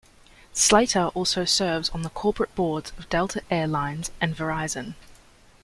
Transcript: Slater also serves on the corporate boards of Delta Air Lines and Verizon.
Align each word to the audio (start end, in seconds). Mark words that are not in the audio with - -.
Slater 0.51 1.09
also 1.09 1.45
serves 1.45 1.89
on 1.89 2.01
the 2.01 2.09
corporate 2.09 2.55
boards 2.55 2.91
of 2.97 3.07
Delta 3.09 3.43
Air 3.51 3.67
Lines 3.67 4.09
and 4.19 4.35
Verizon. 4.35 4.95